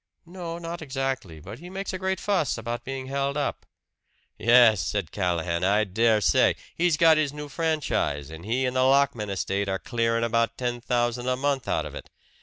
[0.25, 1.39] "No, not exactly.
[1.39, 3.67] But he makes a great fuss about being held up."
[4.35, 5.63] "Yes!" said Callahan.
[5.63, 6.55] "I dare say!
[6.73, 10.81] He's got his new franchise, and he and the Lockman estate are clearing about ten
[10.81, 12.09] thousand a month out of it.